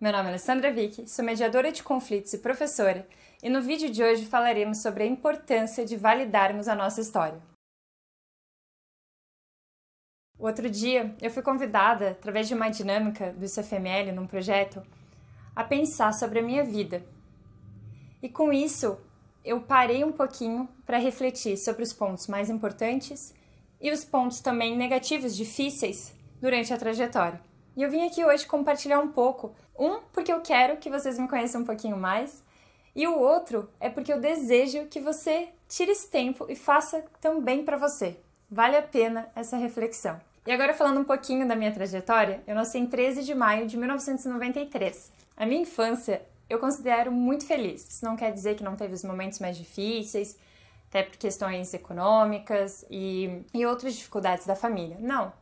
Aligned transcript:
Meu 0.00 0.12
nome 0.12 0.26
é 0.26 0.28
Alessandra 0.28 0.72
Vick, 0.72 1.10
sou 1.10 1.24
mediadora 1.24 1.72
de 1.72 1.82
conflitos 1.82 2.32
e 2.32 2.38
professora, 2.38 3.04
e 3.42 3.50
no 3.50 3.60
vídeo 3.60 3.90
de 3.90 4.00
hoje 4.00 4.26
falaremos 4.26 4.78
sobre 4.78 5.02
a 5.02 5.06
importância 5.06 5.84
de 5.84 5.96
validarmos 5.96 6.68
a 6.68 6.74
nossa 6.76 7.00
história. 7.00 7.42
O 10.38 10.46
outro 10.46 10.70
dia, 10.70 11.16
eu 11.20 11.28
fui 11.32 11.42
convidada, 11.42 12.10
através 12.10 12.46
de 12.46 12.54
uma 12.54 12.68
dinâmica 12.68 13.32
do 13.32 13.44
ICFML 13.44 14.12
num 14.12 14.28
projeto, 14.28 14.86
a 15.56 15.64
pensar 15.64 16.12
sobre 16.12 16.38
a 16.38 16.42
minha 16.42 16.62
vida. 16.62 17.04
E 18.22 18.28
com 18.28 18.52
isso, 18.52 19.00
eu 19.44 19.60
parei 19.62 20.04
um 20.04 20.12
pouquinho 20.12 20.68
para 20.86 20.98
refletir 20.98 21.56
sobre 21.56 21.82
os 21.82 21.92
pontos 21.92 22.28
mais 22.28 22.48
importantes 22.48 23.34
e 23.80 23.90
os 23.90 24.04
pontos 24.04 24.40
também 24.40 24.76
negativos, 24.76 25.34
difíceis, 25.34 26.14
durante 26.40 26.72
a 26.72 26.78
trajetória. 26.78 27.48
E 27.78 27.82
eu 27.84 27.88
vim 27.88 28.04
aqui 28.04 28.24
hoje 28.24 28.44
compartilhar 28.44 28.98
um 28.98 29.12
pouco. 29.12 29.54
Um, 29.78 30.00
porque 30.12 30.32
eu 30.32 30.40
quero 30.40 30.78
que 30.78 30.90
vocês 30.90 31.18
me 31.18 31.28
conheçam 31.28 31.60
um 31.60 31.64
pouquinho 31.64 31.96
mais, 31.96 32.42
e 32.94 33.06
o 33.06 33.16
outro 33.16 33.70
é 33.78 33.88
porque 33.88 34.12
eu 34.12 34.20
desejo 34.20 34.86
que 34.86 34.98
você 34.98 35.50
tire 35.68 35.92
esse 35.92 36.08
tempo 36.08 36.46
e 36.48 36.56
faça 36.56 37.04
também 37.20 37.64
para 37.64 37.76
você. 37.76 38.18
Vale 38.50 38.76
a 38.76 38.82
pena 38.82 39.30
essa 39.36 39.56
reflexão. 39.56 40.20
E 40.46 40.50
agora 40.50 40.74
falando 40.74 41.00
um 41.00 41.04
pouquinho 41.04 41.46
da 41.46 41.54
minha 41.54 41.70
trajetória, 41.70 42.42
eu 42.46 42.54
nasci 42.54 42.78
em 42.78 42.86
13 42.86 43.22
de 43.22 43.34
maio 43.34 43.66
de 43.66 43.76
1993. 43.76 45.12
A 45.36 45.46
minha 45.46 45.60
infância 45.62 46.22
eu 46.48 46.58
considero 46.58 47.12
muito 47.12 47.46
feliz. 47.46 47.86
Isso 47.88 48.04
não 48.04 48.16
quer 48.16 48.32
dizer 48.32 48.56
que 48.56 48.64
não 48.64 48.74
teve 48.74 48.94
os 48.94 49.04
momentos 49.04 49.38
mais 49.38 49.56
difíceis, 49.56 50.36
até 50.88 51.02
por 51.02 51.16
questões 51.18 51.74
econômicas 51.74 52.84
e, 52.90 53.42
e 53.52 53.66
outras 53.66 53.94
dificuldades 53.94 54.46
da 54.46 54.56
família. 54.56 54.96
Não. 54.98 55.32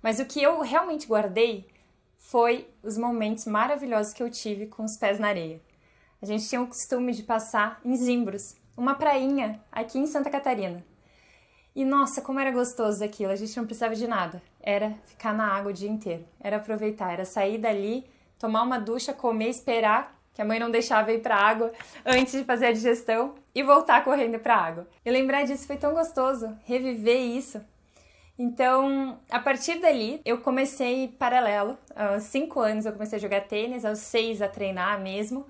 Mas 0.00 0.20
o 0.20 0.24
que 0.24 0.42
eu 0.42 0.60
realmente 0.60 1.06
guardei 1.06 1.66
foi 2.22 2.68
os 2.82 2.96
momentos 2.96 3.44
maravilhosos 3.46 4.14
que 4.14 4.22
eu 4.22 4.30
tive 4.30 4.66
com 4.66 4.84
os 4.84 4.96
pés 4.96 5.18
na 5.18 5.28
areia. 5.28 5.60
A 6.22 6.24
gente 6.24 6.48
tinha 6.48 6.62
o 6.62 6.66
costume 6.68 7.12
de 7.12 7.24
passar 7.24 7.80
em 7.84 7.94
Zimbros, 7.96 8.56
uma 8.76 8.94
prainha 8.94 9.60
aqui 9.70 9.98
em 9.98 10.06
Santa 10.06 10.30
Catarina. 10.30 10.84
E 11.74 11.84
nossa, 11.84 12.22
como 12.22 12.38
era 12.38 12.50
gostoso 12.50 13.02
aquilo, 13.02 13.32
a 13.32 13.36
gente 13.36 13.56
não 13.56 13.66
precisava 13.66 13.94
de 13.94 14.06
nada. 14.06 14.40
Era 14.60 14.94
ficar 15.04 15.34
na 15.34 15.52
água 15.52 15.72
o 15.72 15.74
dia 15.74 15.90
inteiro, 15.90 16.24
era 16.40 16.56
aproveitar, 16.56 17.12
era 17.12 17.24
sair 17.24 17.58
dali, 17.58 18.06
tomar 18.38 18.62
uma 18.62 18.78
ducha, 18.78 19.12
comer, 19.12 19.48
esperar 19.48 20.16
que 20.32 20.40
a 20.40 20.44
mãe 20.44 20.58
não 20.58 20.70
deixava 20.70 21.12
ir 21.12 21.20
para 21.20 21.36
a 21.36 21.44
água 21.44 21.72
antes 22.06 22.32
de 22.32 22.44
fazer 22.44 22.66
a 22.66 22.72
digestão 22.72 23.34
e 23.54 23.62
voltar 23.62 24.04
correndo 24.04 24.38
para 24.38 24.54
a 24.54 24.64
água. 24.64 24.88
E 25.04 25.10
lembrar 25.10 25.44
disso 25.44 25.66
foi 25.66 25.76
tão 25.76 25.92
gostoso, 25.92 26.56
reviver 26.64 27.20
isso. 27.20 27.60
Então, 28.42 29.20
a 29.30 29.38
partir 29.38 29.78
dali, 29.78 30.20
eu 30.24 30.40
comecei 30.40 31.06
paralelo. 31.06 31.78
Aos 31.94 32.24
cinco 32.24 32.58
anos 32.58 32.84
eu 32.84 32.92
comecei 32.92 33.16
a 33.16 33.20
jogar 33.20 33.42
tênis, 33.42 33.84
aos 33.84 34.00
seis 34.00 34.42
a 34.42 34.48
treinar 34.48 35.00
mesmo, 35.00 35.46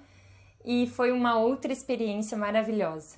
e 0.62 0.86
foi 0.88 1.10
uma 1.10 1.38
outra 1.38 1.72
experiência 1.72 2.36
maravilhosa. 2.36 3.16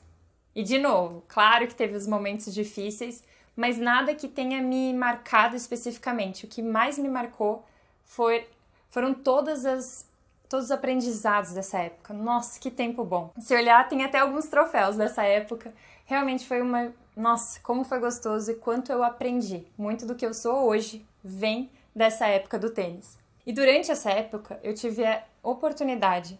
E 0.54 0.62
de 0.62 0.78
novo, 0.78 1.24
claro 1.26 1.66
que 1.66 1.74
teve 1.74 1.96
os 1.96 2.06
momentos 2.06 2.54
difíceis, 2.54 3.24
mas 3.56 3.76
nada 3.76 4.14
que 4.14 4.28
tenha 4.28 4.62
me 4.62 4.94
marcado 4.94 5.56
especificamente. 5.56 6.44
O 6.44 6.48
que 6.48 6.62
mais 6.62 6.96
me 6.96 7.08
marcou 7.08 7.66
foi, 8.04 8.46
foram 8.90 9.12
todas 9.12 9.66
as 9.66 10.08
todos 10.48 10.66
os 10.66 10.70
aprendizados 10.70 11.52
dessa 11.52 11.78
época. 11.80 12.14
Nossa, 12.14 12.60
que 12.60 12.70
tempo 12.70 13.02
bom. 13.02 13.32
Se 13.40 13.52
olhar, 13.56 13.88
tem 13.88 14.04
até 14.04 14.20
alguns 14.20 14.46
troféus 14.46 14.94
dessa 14.94 15.24
época. 15.24 15.74
Realmente 16.04 16.46
foi 16.46 16.62
uma. 16.62 16.92
Nossa, 17.16 17.60
como 17.60 17.84
foi 17.84 18.00
gostoso 18.00 18.50
e 18.50 18.54
quanto 18.54 18.90
eu 18.90 19.04
aprendi. 19.04 19.64
Muito 19.78 20.04
do 20.04 20.16
que 20.16 20.26
eu 20.26 20.34
sou 20.34 20.66
hoje 20.66 21.06
vem 21.22 21.70
dessa 21.94 22.26
época 22.26 22.58
do 22.58 22.70
tênis. 22.70 23.16
E 23.46 23.52
durante 23.52 23.90
essa 23.90 24.10
época, 24.10 24.58
eu 24.64 24.74
tive 24.74 25.04
a 25.04 25.22
oportunidade 25.42 26.38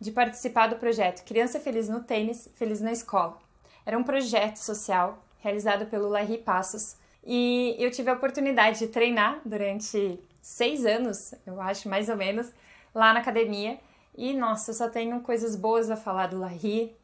de 0.00 0.10
participar 0.10 0.68
do 0.68 0.76
projeto 0.76 1.24
Criança 1.24 1.60
Feliz 1.60 1.88
no 1.88 2.02
Tênis, 2.02 2.48
Feliz 2.54 2.80
na 2.80 2.92
Escola. 2.92 3.38
Era 3.84 3.98
um 3.98 4.02
projeto 4.02 4.56
social 4.56 5.18
realizado 5.40 5.86
pelo 5.86 6.08
Larry 6.08 6.38
Passos 6.38 6.96
e 7.22 7.76
eu 7.78 7.90
tive 7.90 8.08
a 8.08 8.14
oportunidade 8.14 8.78
de 8.78 8.88
treinar 8.88 9.40
durante 9.44 10.18
seis 10.40 10.86
anos, 10.86 11.34
eu 11.46 11.60
acho, 11.60 11.88
mais 11.88 12.08
ou 12.08 12.16
menos, 12.16 12.50
lá 12.94 13.12
na 13.12 13.20
academia. 13.20 13.78
E 14.16 14.32
nossa, 14.32 14.70
eu 14.70 14.74
só 14.74 14.88
tenho 14.88 15.20
coisas 15.20 15.54
boas 15.54 15.90
a 15.90 15.96
falar 15.96 16.28
do 16.28 16.38
Larry, 16.38 16.94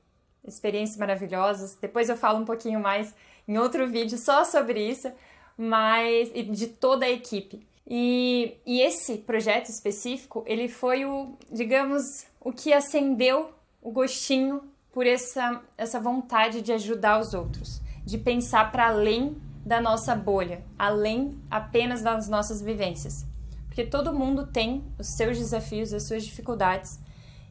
experiências 0.46 0.98
maravilhosas. 0.98 1.76
Depois 1.80 2.08
eu 2.08 2.16
falo 2.16 2.38
um 2.38 2.44
pouquinho 2.44 2.80
mais 2.80 3.14
em 3.46 3.58
outro 3.58 3.86
vídeo 3.88 4.18
só 4.18 4.44
sobre 4.44 4.80
isso, 4.88 5.10
mas 5.56 6.32
de 6.32 6.66
toda 6.66 7.04
a 7.06 7.10
equipe. 7.10 7.66
E, 7.86 8.56
e 8.64 8.80
esse 8.80 9.18
projeto 9.18 9.68
específico, 9.68 10.44
ele 10.46 10.68
foi 10.68 11.04
o, 11.04 11.36
digamos, 11.50 12.04
o 12.40 12.52
que 12.52 12.72
acendeu 12.72 13.50
o 13.82 13.90
gostinho 13.90 14.62
por 14.92 15.06
essa, 15.06 15.60
essa 15.76 15.98
vontade 15.98 16.62
de 16.62 16.72
ajudar 16.72 17.20
os 17.20 17.34
outros, 17.34 17.80
de 18.04 18.18
pensar 18.18 18.70
para 18.70 18.88
além 18.88 19.36
da 19.64 19.80
nossa 19.80 20.14
bolha, 20.14 20.64
além 20.78 21.38
apenas 21.50 22.02
das 22.02 22.28
nossas 22.28 22.62
vivências. 22.62 23.26
Porque 23.66 23.84
todo 23.84 24.12
mundo 24.12 24.46
tem 24.46 24.84
os 24.98 25.08
seus 25.16 25.38
desafios, 25.38 25.92
as 25.92 26.06
suas 26.06 26.24
dificuldades, 26.24 26.98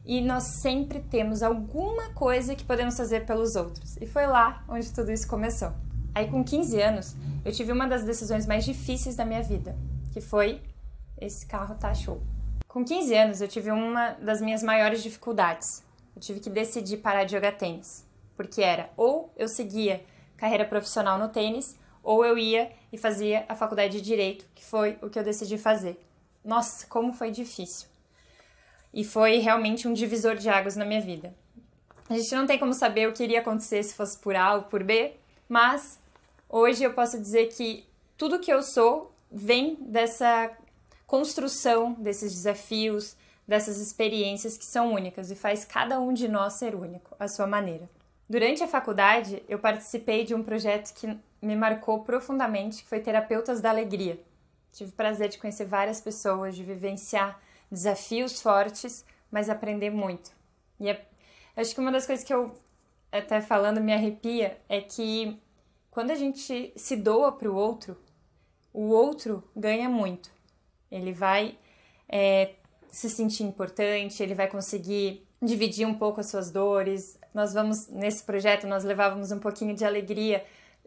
e 0.04 0.20
nós 0.20 0.44
sempre 0.60 1.00
temos 1.00 1.42
alguma 1.42 2.10
coisa 2.10 2.54
que 2.54 2.64
podemos 2.64 2.96
fazer 2.96 3.26
pelos 3.26 3.56
outros. 3.56 3.96
E 3.98 4.06
foi 4.06 4.26
lá 4.26 4.64
onde 4.68 4.92
tudo 4.92 5.12
isso 5.12 5.28
começou. 5.28 5.72
Aí, 6.14 6.28
com 6.28 6.42
15 6.42 6.80
anos, 6.80 7.16
eu 7.44 7.52
tive 7.52 7.70
uma 7.72 7.86
das 7.86 8.02
decisões 8.02 8.46
mais 8.46 8.64
difíceis 8.64 9.14
da 9.14 9.24
minha 9.24 9.42
vida, 9.42 9.76
que 10.12 10.20
foi 10.20 10.60
esse 11.20 11.46
carro 11.46 11.74
tá 11.76 11.94
show. 11.94 12.20
Com 12.66 12.84
15 12.84 13.14
anos, 13.14 13.40
eu 13.40 13.48
tive 13.48 13.70
uma 13.70 14.12
das 14.12 14.40
minhas 14.40 14.62
maiores 14.62 15.02
dificuldades. 15.02 15.82
Eu 16.14 16.20
tive 16.20 16.40
que 16.40 16.50
decidir 16.50 16.98
parar 16.98 17.24
de 17.24 17.32
jogar 17.32 17.52
tênis, 17.52 18.04
porque 18.36 18.62
era 18.62 18.90
ou 18.96 19.32
eu 19.36 19.48
seguia 19.48 20.04
carreira 20.36 20.64
profissional 20.64 21.18
no 21.18 21.28
tênis, 21.28 21.78
ou 22.02 22.24
eu 22.24 22.38
ia 22.38 22.72
e 22.92 22.96
fazia 22.96 23.44
a 23.48 23.54
faculdade 23.54 23.92
de 23.92 24.00
direito, 24.00 24.46
que 24.54 24.64
foi 24.64 24.98
o 25.02 25.10
que 25.10 25.18
eu 25.18 25.22
decidi 25.22 25.58
fazer. 25.58 26.02
Nossa, 26.44 26.86
como 26.86 27.12
foi 27.12 27.30
difícil. 27.30 27.89
E 28.92 29.04
foi 29.04 29.38
realmente 29.38 29.86
um 29.86 29.92
divisor 29.92 30.36
de 30.36 30.48
águas 30.48 30.76
na 30.76 30.84
minha 30.84 31.00
vida. 31.00 31.34
A 32.08 32.14
gente 32.14 32.34
não 32.34 32.46
tem 32.46 32.58
como 32.58 32.74
saber 32.74 33.08
o 33.08 33.12
que 33.12 33.22
iria 33.22 33.40
acontecer 33.40 33.82
se 33.82 33.94
fosse 33.94 34.18
por 34.18 34.34
A 34.34 34.56
ou 34.56 34.62
por 34.62 34.82
B, 34.82 35.14
mas 35.48 35.98
hoje 36.48 36.82
eu 36.82 36.92
posso 36.92 37.20
dizer 37.20 37.46
que 37.48 37.86
tudo 38.16 38.40
que 38.40 38.52
eu 38.52 38.62
sou 38.62 39.12
vem 39.30 39.76
dessa 39.80 40.50
construção 41.06 41.92
desses 41.94 42.32
desafios, 42.32 43.16
dessas 43.46 43.78
experiências 43.78 44.56
que 44.56 44.64
são 44.64 44.92
únicas 44.92 45.30
e 45.30 45.34
faz 45.34 45.64
cada 45.64 46.00
um 46.00 46.12
de 46.12 46.28
nós 46.28 46.54
ser 46.54 46.74
único, 46.74 47.16
à 47.18 47.26
sua 47.26 47.46
maneira. 47.46 47.88
Durante 48.28 48.62
a 48.62 48.68
faculdade, 48.68 49.42
eu 49.48 49.58
participei 49.58 50.24
de 50.24 50.36
um 50.36 50.42
projeto 50.42 50.94
que 50.94 51.18
me 51.42 51.56
marcou 51.56 52.04
profundamente, 52.04 52.84
que 52.84 52.88
foi 52.88 53.00
Terapeutas 53.00 53.60
da 53.60 53.70
Alegria. 53.70 54.20
Tive 54.72 54.90
o 54.90 54.94
prazer 54.94 55.28
de 55.30 55.38
conhecer 55.38 55.64
várias 55.64 56.00
pessoas, 56.00 56.54
de 56.54 56.62
vivenciar 56.62 57.40
desafios 57.70 58.40
fortes, 58.40 59.04
mas 59.30 59.48
aprender 59.48 59.90
muito. 59.90 60.32
E 60.78 60.88
é, 60.88 61.06
acho 61.56 61.74
que 61.74 61.80
uma 61.80 61.92
das 61.92 62.06
coisas 62.06 62.24
que 62.24 62.32
eu, 62.32 62.54
até 63.12 63.40
falando, 63.40 63.80
me 63.80 63.92
arrepia 63.92 64.60
é 64.68 64.80
que 64.80 65.40
quando 65.90 66.10
a 66.10 66.14
gente 66.14 66.72
se 66.76 66.96
doa 66.96 67.32
para 67.32 67.50
o 67.50 67.54
outro, 67.54 67.96
o 68.72 68.88
outro 68.88 69.42
ganha 69.54 69.88
muito. 69.88 70.30
Ele 70.90 71.12
vai 71.12 71.58
é, 72.08 72.54
se 72.90 73.08
sentir 73.08 73.44
importante, 73.44 74.22
ele 74.22 74.34
vai 74.34 74.48
conseguir 74.48 75.26
dividir 75.42 75.86
um 75.86 75.94
pouco 75.94 76.20
as 76.20 76.26
suas 76.26 76.50
dores. 76.50 77.18
Nós 77.32 77.52
vamos, 77.52 77.88
nesse 77.88 78.22
projeto, 78.22 78.66
nós 78.66 78.84
levávamos 78.84 79.30
um 79.30 79.38
pouquinho 79.38 79.74
de 79.74 79.84
alegria 79.84 80.44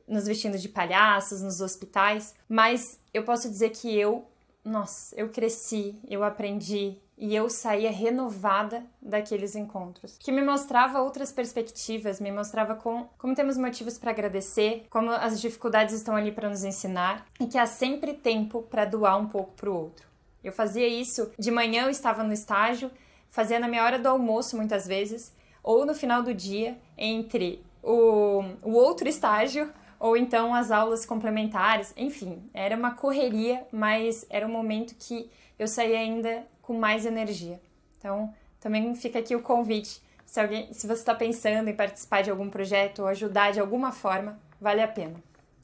nos 0.07 0.25
vestindo 0.25 0.57
de 0.57 0.67
palhaços, 0.67 1.41
nos 1.41 1.61
hospitais, 1.61 2.35
mas 2.47 2.99
eu 3.13 3.23
posso 3.23 3.49
dizer 3.49 3.69
que 3.69 3.97
eu, 3.97 4.27
nossa, 4.63 5.13
eu 5.15 5.29
cresci, 5.29 5.99
eu 6.09 6.23
aprendi 6.23 6.97
e 7.17 7.35
eu 7.35 7.49
saía 7.49 7.91
renovada 7.91 8.83
daqueles 9.01 9.55
encontros, 9.55 10.17
que 10.17 10.31
me 10.31 10.41
mostrava 10.41 11.01
outras 11.01 11.31
perspectivas, 11.31 12.19
me 12.19 12.31
mostrava 12.31 12.75
com, 12.75 13.07
como 13.17 13.35
temos 13.35 13.57
motivos 13.57 13.97
para 13.97 14.11
agradecer, 14.11 14.87
como 14.89 15.11
as 15.11 15.39
dificuldades 15.39 15.93
estão 15.93 16.15
ali 16.15 16.31
para 16.31 16.49
nos 16.49 16.63
ensinar 16.63 17.25
e 17.39 17.45
que 17.45 17.57
há 17.57 17.65
sempre 17.65 18.13
tempo 18.13 18.63
para 18.63 18.85
doar 18.85 19.19
um 19.19 19.27
pouco 19.27 19.51
para 19.53 19.69
o 19.69 19.75
outro. 19.75 20.07
Eu 20.43 20.51
fazia 20.51 20.87
isso 20.87 21.31
de 21.37 21.51
manhã, 21.51 21.83
eu 21.83 21.89
estava 21.89 22.23
no 22.23 22.33
estágio, 22.33 22.91
fazia 23.29 23.59
na 23.59 23.67
minha 23.67 23.83
hora 23.83 23.99
do 23.99 24.09
almoço 24.09 24.57
muitas 24.57 24.87
vezes, 24.87 25.33
ou 25.63 25.85
no 25.85 25.93
final 25.93 26.21
do 26.21 26.33
dia, 26.33 26.77
entre 26.97 27.63
o, 27.81 28.43
o 28.61 28.71
outro 28.71 29.07
estágio 29.07 29.71
ou 30.03 30.17
então 30.17 30.53
as 30.53 30.69
aulas 30.69 31.05
complementares, 31.05 31.93
enfim, 31.95 32.43
era 32.53 32.75
uma 32.75 32.93
correria, 32.93 33.65
mas 33.71 34.25
era 34.29 34.45
um 34.45 34.51
momento 34.51 34.93
que 34.95 35.31
eu 35.57 35.65
saía 35.65 35.97
ainda 35.97 36.45
com 36.61 36.77
mais 36.77 37.05
energia. 37.05 37.57
Então, 37.97 38.33
também 38.59 38.93
fica 38.95 39.19
aqui 39.19 39.33
o 39.33 39.41
convite. 39.41 40.01
Se, 40.25 40.41
alguém, 40.41 40.73
se 40.73 40.85
você 40.87 40.99
está 40.99 41.15
pensando 41.15 41.69
em 41.69 41.73
participar 41.73 42.21
de 42.21 42.29
algum 42.29 42.49
projeto 42.49 42.99
ou 42.99 43.07
ajudar 43.07 43.53
de 43.53 43.61
alguma 43.61 43.93
forma, 43.93 44.37
vale 44.59 44.81
a 44.81 44.89
pena. 44.89 45.15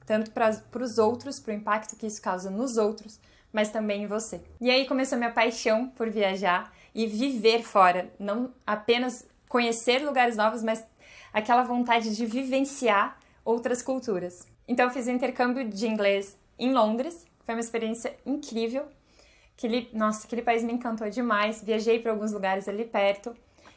Tanto 0.05 0.31
para 0.31 0.83
os 0.83 0.97
outros, 0.97 1.37
para 1.37 1.51
o 1.51 1.57
impacto 1.57 1.97
que 1.97 2.07
isso 2.07 2.21
causa 2.21 2.49
nos 2.49 2.77
outros, 2.77 3.19
mas 3.51 3.69
também 3.69 4.03
em 4.03 4.07
você. 4.07 4.39
E 4.61 4.71
aí 4.71 4.87
começou 4.87 5.17
minha 5.17 5.31
paixão 5.31 5.89
por 5.89 6.09
viajar 6.09 6.73
e 6.95 7.05
viver 7.05 7.61
fora, 7.61 8.09
não 8.17 8.53
apenas 8.65 9.27
conhecer 9.49 10.01
lugares 10.01 10.37
novos, 10.37 10.63
mas 10.63 10.81
aquela 11.33 11.63
vontade 11.63 12.15
de 12.15 12.25
vivenciar 12.25 13.19
outras 13.49 13.81
culturas. 13.81 14.47
Então 14.67 14.85
eu 14.85 14.91
fiz 14.91 15.07
intercâmbio 15.07 15.67
de 15.67 15.87
inglês 15.87 16.37
em 16.57 16.71
Londres, 16.71 17.25
foi 17.43 17.55
uma 17.55 17.61
experiência 17.61 18.15
incrível. 18.25 18.85
Aquele, 19.57 19.89
nossa, 19.91 20.27
aquele 20.27 20.43
país 20.43 20.63
me 20.63 20.71
encantou 20.71 21.09
demais. 21.09 21.63
Viajei 21.63 21.99
para 21.99 22.11
alguns 22.11 22.31
lugares 22.31 22.67
ali 22.67 22.85
perto. 22.85 23.35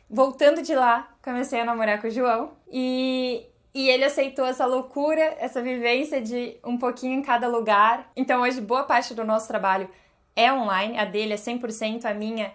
Voltando 0.08 0.62
de 0.62 0.74
lá, 0.74 1.08
comecei 1.22 1.58
a 1.58 1.64
namorar 1.64 2.00
com 2.00 2.06
o 2.06 2.10
João 2.10 2.52
e, 2.70 3.46
e 3.74 3.88
ele 3.88 4.04
aceitou 4.04 4.44
essa 4.44 4.66
loucura, 4.66 5.22
essa 5.38 5.62
vivência 5.62 6.20
de 6.20 6.56
um 6.62 6.76
pouquinho 6.76 7.14
em 7.14 7.22
cada 7.22 7.48
lugar. 7.48 8.12
Então 8.14 8.42
hoje 8.42 8.60
boa 8.60 8.84
parte 8.84 9.14
do 9.14 9.24
nosso 9.24 9.48
trabalho 9.48 9.88
é 10.36 10.52
online, 10.52 10.98
a 10.98 11.06
dele 11.06 11.32
é 11.32 11.36
100%, 11.36 12.04
a 12.04 12.12
minha 12.12 12.52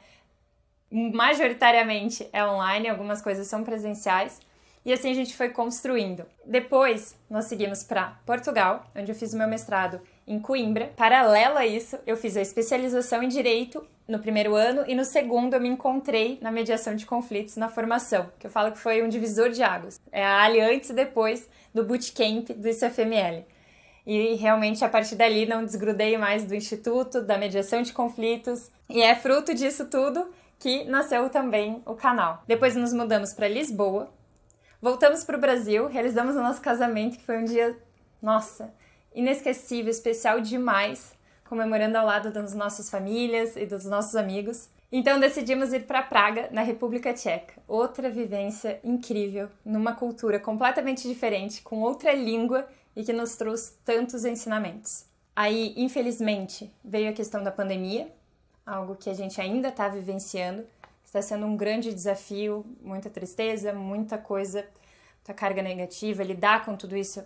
majoritariamente 0.92 2.30
é 2.32 2.46
online, 2.46 2.88
algumas 2.88 3.22
coisas 3.22 3.48
são 3.48 3.64
presenciais. 3.64 4.40
E 4.88 4.94
assim 4.94 5.12
a 5.12 5.14
gente 5.14 5.36
foi 5.36 5.50
construindo. 5.50 6.26
Depois, 6.46 7.14
nós 7.30 7.44
seguimos 7.44 7.84
para 7.84 8.18
Portugal, 8.26 8.88
onde 8.96 9.12
eu 9.12 9.16
fiz 9.16 9.34
o 9.34 9.38
meu 9.38 9.46
mestrado 9.46 10.00
em 10.26 10.40
Coimbra. 10.40 10.94
Paralelo 10.96 11.58
a 11.58 11.66
isso, 11.66 12.00
eu 12.08 12.16
fiz 12.16 12.38
a 12.38 12.42
especialização 12.42 13.22
em 13.22 13.28
direito 13.28 13.86
no 14.08 14.18
primeiro 14.18 14.56
ano 14.56 14.86
e 14.88 14.96
no 14.96 15.04
segundo 15.04 15.56
eu 15.56 15.60
me 15.60 15.68
encontrei 15.68 16.40
na 16.42 16.54
mediação 16.54 16.96
de 16.96 17.06
conflitos 17.06 17.58
na 17.58 17.68
formação, 17.68 18.32
que 18.40 18.48
eu 18.48 18.50
falo 18.50 18.72
que 18.72 18.78
foi 18.78 19.04
um 19.04 19.10
divisor 19.10 19.50
de 19.50 19.62
águas. 19.62 20.00
É 20.10 20.26
a 20.26 20.44
ali 20.44 20.62
antes 20.62 20.90
e 20.90 20.94
depois 20.94 21.50
do 21.74 21.84
bootcamp 21.84 22.52
do 22.52 22.70
ICFML. 22.70 23.46
E 24.06 24.36
realmente 24.36 24.86
a 24.86 24.90
partir 24.90 25.16
dali 25.16 25.46
não 25.46 25.66
desgrudei 25.66 26.18
mais 26.18 26.46
do 26.46 26.56
instituto, 26.56 27.22
da 27.22 27.38
mediação 27.38 27.82
de 27.82 27.92
conflitos, 27.92 28.72
e 28.90 29.02
é 29.02 29.14
fruto 29.16 29.54
disso 29.54 29.90
tudo 29.90 30.32
que 30.58 30.86
nasceu 30.86 31.30
também 31.30 31.84
o 31.86 31.94
canal. 31.94 32.42
Depois 32.48 32.74
nos 32.74 32.94
mudamos 32.94 33.34
para 33.34 33.50
Lisboa, 33.50 34.10
voltamos 34.82 35.24
para 35.24 35.38
o 35.38 35.42
Brasil, 35.42 35.88
realizamos 35.88 36.36
o 36.36 36.42
nosso 36.42 36.62
casamento, 36.62 37.18
que 37.18 37.26
foi 37.26 37.38
um 37.38 37.46
dia, 37.46 37.78
nossa, 38.22 38.74
inesquecível, 39.14 39.92
especial 39.92 40.40
demais, 40.42 41.16
comemorando 41.48 41.98
ao 41.98 42.06
lado 42.06 42.32
das 42.32 42.54
nossas 42.54 42.90
famílias 42.90 43.56
e 43.56 43.66
dos 43.66 43.86
nossos 43.86 44.16
amigos. 44.16 44.70
Então 44.92 45.20
decidimos 45.20 45.74
ir 45.74 45.86
para 45.86 46.02
Praga, 46.02 46.50
na 46.52 46.62
República 46.62 47.14
Tcheca. 47.14 47.54
Outra 47.68 48.10
vivência 48.10 48.80
incrível, 48.84 49.50
numa 49.66 49.94
cultura 49.94 50.40
completamente 50.40 51.08
diferente, 51.08 51.62
com 51.62 51.82
outra 51.82 52.14
língua 52.14 52.68
e 52.96 53.04
que 53.04 53.12
nos 53.12 53.36
trouxe 53.36 53.74
tantos 53.84 54.24
ensinamentos. 54.24 55.06
Aí, 55.36 55.74
infelizmente, 55.78 56.72
veio 56.84 57.10
a 57.10 57.14
questão 57.14 57.44
da 57.44 57.52
pandemia, 57.52 58.12
algo 58.66 58.96
que 58.96 59.10
a 59.10 59.14
gente 59.14 59.40
ainda 59.40 59.68
está 59.68 59.88
vivenciando. 59.88 60.66
Está 61.18 61.30
sendo 61.36 61.48
um 61.48 61.58
grande 61.58 61.92
desafio, 61.92 62.64
muita 62.80 63.10
tristeza, 63.10 63.74
muita 63.74 64.20
coisa, 64.20 64.68
muita 65.16 65.34
carga 65.34 65.64
negativa. 65.64 66.24
Lidar 66.24 66.64
com 66.64 66.76
tudo 66.76 66.96
isso 66.96 67.24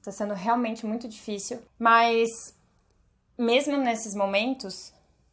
está 0.00 0.10
sendo 0.10 0.34
realmente 0.34 0.84
muito 0.84 1.06
difícil. 1.06 1.62
Mas, 1.78 2.28
mesmo 3.38 3.76
nesses 3.76 4.16
momentos, 4.16 4.92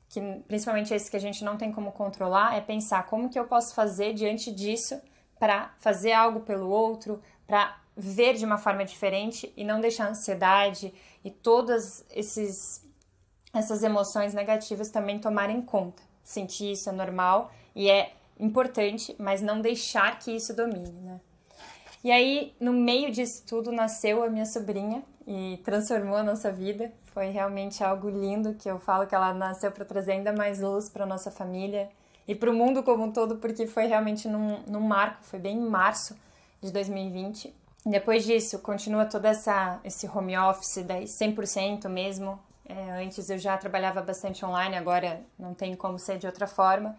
que 0.10 0.22
principalmente 0.48 0.94
esse 0.94 1.10
que 1.10 1.18
a 1.18 1.20
gente 1.20 1.44
não 1.44 1.58
tem 1.58 1.72
como 1.72 1.92
controlar, 1.92 2.56
é 2.56 2.62
pensar 2.62 3.08
como 3.08 3.32
que 3.32 3.40
eu 3.40 3.48
posso 3.48 3.74
fazer 3.74 4.14
diante 4.14 4.52
disso 4.52 5.02
para 5.40 5.74
fazer 5.80 6.12
algo 6.12 6.42
pelo 6.42 6.70
outro, 6.70 7.20
para 7.48 7.80
ver 7.96 8.36
de 8.36 8.46
uma 8.46 8.60
forma 8.60 8.86
diferente 8.86 9.52
e 9.58 9.64
não 9.64 9.82
deixar 9.82 10.06
a 10.06 10.10
ansiedade 10.10 10.94
e 11.24 11.32
todas 11.32 12.06
esses 12.12 12.86
essas 13.52 13.82
emoções 13.82 14.36
negativas 14.36 14.92
também 14.92 15.18
tomarem 15.18 15.64
conta. 15.64 16.04
Sentir 16.24 16.74
isso 16.74 16.90
é 16.90 16.92
normal 16.92 17.52
e 17.78 17.92
é 17.92 18.12
importante, 18.40 19.16
mas 19.20 19.40
não 19.40 19.62
deixar 19.62 20.18
que 20.18 20.36
isso 20.36 20.52
domine, 20.56 20.92
né? 21.04 21.22
E 22.04 22.12
aí, 22.12 22.56
no 22.60 22.74
meio 22.74 23.12
disso 23.12 23.44
tudo, 23.46 23.72
nasceu 23.72 24.24
a 24.24 24.30
minha 24.30 24.46
sobrinha 24.48 25.04
e 25.28 25.60
transformou 25.64 26.18
a 26.18 26.24
nossa 26.24 26.52
vida. 26.52 26.92
Foi 27.14 27.30
realmente 27.30 27.84
algo 27.84 28.10
lindo 28.10 28.56
que 28.56 28.70
eu 28.70 28.80
falo 28.80 29.06
que 29.06 29.14
ela 29.14 29.32
nasceu 29.32 29.72
para 29.72 29.86
trazer 29.86 30.14
ainda 30.14 30.34
mais 30.34 30.60
luz 30.60 30.90
para 30.90 31.06
nossa 31.06 31.30
família 31.30 31.88
e 32.28 32.34
para 32.34 32.50
o 32.50 32.54
mundo 32.54 32.82
como 32.82 33.04
um 33.04 33.12
todo, 33.12 33.38
porque 33.38 33.68
foi 33.68 33.86
realmente 33.86 34.28
num, 34.28 34.60
num 34.68 34.82
marco, 34.82 35.24
foi 35.24 35.38
bem 35.38 35.58
em 35.58 35.70
março 35.70 36.18
de 36.62 36.72
2020. 36.72 37.54
Depois 37.86 38.26
disso, 38.26 38.58
continua 38.60 39.06
todo 39.06 39.26
essa, 39.26 39.80
esse 39.84 40.08
home 40.08 40.36
office, 40.36 40.84
daí 40.84 41.06
100% 41.06 41.88
mesmo, 41.88 42.40
é, 42.68 43.04
antes 43.04 43.30
eu 43.30 43.38
já 43.38 43.56
trabalhava 43.56 44.02
bastante 44.02 44.44
online, 44.44 44.76
agora 44.76 45.22
não 45.38 45.54
tem 45.54 45.76
como 45.76 46.00
ser 46.00 46.18
de 46.18 46.26
outra 46.26 46.48
forma. 46.48 46.98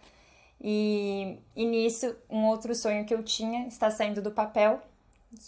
E, 0.60 1.38
e 1.54 1.64
nisso, 1.64 2.16
um 2.28 2.46
outro 2.46 2.74
sonho 2.74 3.04
que 3.04 3.14
eu 3.14 3.22
tinha 3.22 3.66
está 3.68 3.90
saindo 3.90 4.20
do 4.20 4.30
papel, 4.30 4.80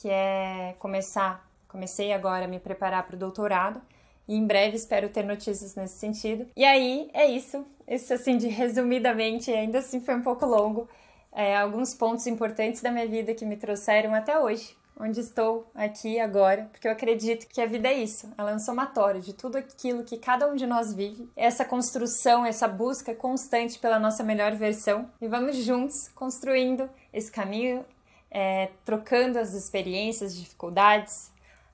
que 0.01 0.09
é 0.09 0.75
começar, 0.79 1.49
comecei 1.69 2.13
agora 2.13 2.45
a 2.45 2.49
me 2.49 2.61
preparar 2.61 3.07
para 3.07 3.17
o 3.17 3.19
doutorado 3.19 3.81
e 4.29 4.37
em 4.37 4.47
breve 4.47 4.77
espero 4.77 5.09
ter 5.09 5.25
notícias 5.25 5.75
nesse 5.75 5.99
sentido. 5.99 6.47
E 6.57 6.65
aí 6.65 7.11
é 7.13 7.27
isso, 7.27 7.67
isso 7.89 8.15
assim 8.15 8.37
de 8.37 8.47
resumidamente, 8.49 9.51
ainda 9.51 9.79
assim 9.81 10.01
foi 10.01 10.15
um 10.15 10.23
pouco 10.23 10.47
longo, 10.47 10.89
é, 11.33 11.57
alguns 11.57 11.95
pontos 11.95 12.27
importantes 12.27 12.81
da 12.83 12.91
minha 12.91 13.07
vida 13.07 13.35
que 13.35 13.45
me 13.45 13.57
trouxeram 13.57 14.15
até 14.15 14.39
hoje 14.39 14.80
onde 15.01 15.21
estou 15.21 15.71
aqui 15.75 16.21
agora, 16.21 16.69
porque 16.71 16.87
eu 16.87 16.93
acredito 16.93 17.47
que 17.49 17.61
a 17.61 17.67
vida 17.67 17.89
é 17.89 17.95
isso, 17.95 18.31
ela 18.37 18.51
é 18.51 18.55
um 18.55 18.59
somatório 18.59 19.21
de 19.21 19.33
tudo 19.33 19.57
aquilo 19.57 20.05
que 20.05 20.19
cada 20.19 20.47
um 20.47 20.55
de 20.55 20.67
nós 20.67 20.93
vive, 20.93 21.29
essa 21.35 21.65
construção, 21.65 22.45
essa 22.45 22.69
busca 22.69 23.15
constante 23.15 23.79
pela 23.79 23.99
nossa 23.99 24.23
melhor 24.23 24.55
versão 24.55 25.11
e 25.21 25.27
vamos 25.27 25.57
juntos 25.57 26.09
construindo 26.15 26.89
esse 27.13 27.33
caminho, 27.33 27.85
é, 28.31 28.69
trocando 28.85 29.39
as 29.39 29.55
experiências, 29.55 30.37
dificuldades, 30.37 31.33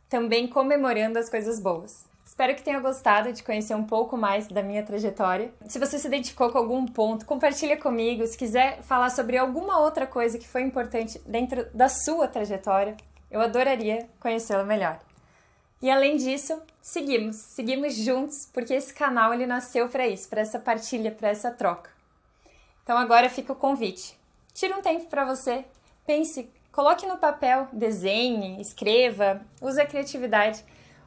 também 0.09 0.47
comemorando 0.47 1.19
as 1.19 1.29
coisas 1.29 1.59
boas. 1.59 2.07
Espero 2.25 2.55
que 2.55 2.63
tenha 2.63 2.81
gostado 2.81 3.33
de 3.33 3.43
conhecer 3.43 3.75
um 3.75 3.85
pouco 3.85 4.17
mais 4.17 4.49
da 4.49 4.63
minha 4.63 4.83
trajetória. 4.83 5.53
Se 5.69 5.79
você 5.79 5.97
se 5.97 6.09
identificou 6.09 6.51
com 6.51 6.59
algum 6.59 6.85
ponto, 6.85 7.25
compartilha 7.25 7.77
comigo. 7.77 8.27
Se 8.27 8.37
quiser 8.37 8.83
falar 8.83 9.11
sobre 9.11 9.39
alguma 9.39 9.79
outra 9.79 10.07
coisa 10.09 10.37
que 10.37 10.47
foi 10.47 10.63
importante 10.63 11.21
dentro 11.25 11.67
da 11.73 11.89
sua 11.89 12.27
trajetória, 12.27 12.97
eu 13.31 13.41
adoraria 13.41 14.09
conhecê-lo 14.21 14.65
melhor. 14.65 15.01
E 15.81 15.91
além 15.91 16.17
disso, 16.17 16.61
seguimos, 16.81 17.37
seguimos 17.37 17.95
juntos, 17.95 18.49
porque 18.53 18.73
esse 18.73 18.93
canal 18.95 19.35
ele 19.35 19.47
nasceu 19.47 19.89
para 19.89 20.07
isso, 20.07 20.29
para 20.29 20.41
essa 20.41 20.59
partilha, 20.59 21.11
para 21.11 21.29
essa 21.29 21.51
troca. 21.51 21.91
Então 22.83 22.97
agora 22.97 23.29
fica 23.29 23.53
o 23.53 23.57
convite. 23.57 24.19
Tire 24.55 24.73
um 24.73 24.81
tempo 24.81 25.07
para 25.07 25.25
você, 25.25 25.65
pense, 26.07 26.51
coloque 26.73 27.07
no 27.07 27.19
papel, 27.19 27.69
desenhe, 27.73 28.61
escreva, 28.61 29.43
use 29.61 29.81
a 29.81 29.87
criatividade, 29.87 30.65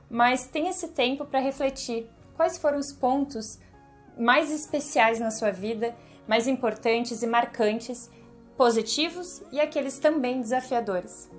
mas 0.10 0.46
tenha 0.46 0.70
esse 0.70 0.90
tempo 0.90 1.26
para 1.26 1.40
refletir 1.40 2.08
quais 2.36 2.58
foram 2.58 2.78
os 2.78 2.92
pontos 2.92 3.60
mais 4.18 4.52
especiais 4.52 5.20
na 5.20 5.32
sua 5.32 5.52
vida, 5.52 5.96
mais 6.28 6.48
importantes 6.48 7.24
e 7.24 7.28
marcantes, 7.28 8.10
positivos 8.56 9.42
e 9.52 9.60
aqueles 9.60 9.98
também 9.98 10.42
desafiadores. 10.42 11.30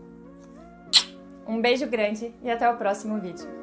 Um 1.47 1.61
beijo 1.61 1.87
grande 1.87 2.35
e 2.43 2.51
até 2.51 2.69
o 2.71 2.77
próximo 2.77 3.19
vídeo. 3.21 3.60